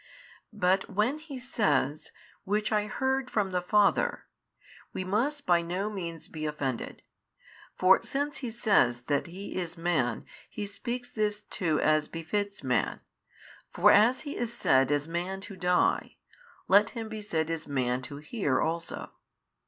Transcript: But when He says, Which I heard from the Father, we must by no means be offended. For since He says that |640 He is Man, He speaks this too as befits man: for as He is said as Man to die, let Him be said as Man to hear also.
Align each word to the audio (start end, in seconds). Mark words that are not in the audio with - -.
But 0.55 0.89
when 0.89 1.19
He 1.19 1.37
says, 1.37 2.11
Which 2.43 2.71
I 2.71 2.87
heard 2.87 3.29
from 3.29 3.51
the 3.51 3.61
Father, 3.61 4.25
we 4.93 5.03
must 5.03 5.45
by 5.45 5.61
no 5.61 5.91
means 5.91 6.27
be 6.27 6.47
offended. 6.47 7.03
For 7.75 8.01
since 8.01 8.37
He 8.37 8.49
says 8.49 9.01
that 9.01 9.25
|640 9.25 9.27
He 9.27 9.55
is 9.57 9.77
Man, 9.77 10.25
He 10.49 10.65
speaks 10.65 11.11
this 11.11 11.43
too 11.43 11.79
as 11.81 12.07
befits 12.07 12.63
man: 12.63 13.01
for 13.71 13.91
as 13.91 14.21
He 14.21 14.35
is 14.35 14.51
said 14.51 14.91
as 14.91 15.07
Man 15.07 15.39
to 15.41 15.55
die, 15.55 16.15
let 16.67 16.89
Him 16.97 17.07
be 17.07 17.21
said 17.21 17.51
as 17.51 17.67
Man 17.67 18.01
to 18.01 18.17
hear 18.17 18.59
also. 18.59 19.11